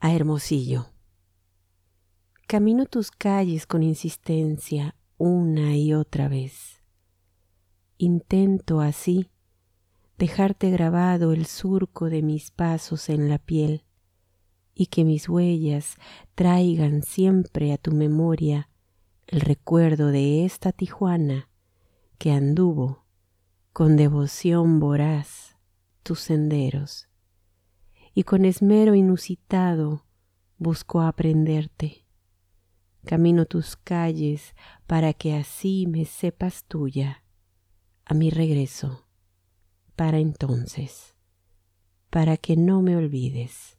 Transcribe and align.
a 0.00 0.14
Hermosillo. 0.14 0.90
Camino 2.46 2.86
tus 2.86 3.10
calles 3.10 3.66
con 3.66 3.82
insistencia 3.82 4.94
una 5.16 5.76
y 5.76 5.92
otra 5.92 6.28
vez. 6.28 6.82
Intento 7.96 8.80
así 8.80 9.30
dejarte 10.16 10.70
grabado 10.70 11.32
el 11.32 11.46
surco 11.46 12.08
de 12.10 12.22
mis 12.22 12.50
pasos 12.50 13.08
en 13.08 13.28
la 13.28 13.38
piel 13.38 13.84
y 14.74 14.86
que 14.86 15.04
mis 15.04 15.28
huellas 15.28 15.96
traigan 16.34 17.02
siempre 17.02 17.72
a 17.72 17.78
tu 17.78 17.92
memoria 17.92 18.68
el 19.26 19.40
recuerdo 19.40 20.08
de 20.08 20.44
esta 20.44 20.72
Tijuana 20.72 21.50
que 22.18 22.30
anduvo 22.30 23.04
con 23.72 23.96
devoción 23.96 24.78
voraz 24.80 25.56
tus 26.02 26.20
senderos 26.20 27.07
y 28.18 28.24
con 28.24 28.44
esmero 28.44 28.96
inusitado 28.96 30.04
busco 30.56 31.02
aprenderte. 31.02 32.04
Camino 33.04 33.46
tus 33.46 33.76
calles 33.76 34.56
para 34.88 35.12
que 35.12 35.36
así 35.36 35.86
me 35.86 36.04
sepas 36.04 36.64
tuya 36.64 37.22
a 38.04 38.14
mi 38.14 38.30
regreso, 38.30 39.06
para 39.94 40.18
entonces, 40.18 41.14
para 42.10 42.36
que 42.36 42.56
no 42.56 42.82
me 42.82 42.96
olvides. 42.96 43.77